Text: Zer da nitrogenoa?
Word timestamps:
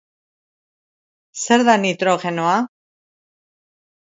Zer 1.43 1.65
da 1.67 1.75
nitrogenoa? 1.83 2.57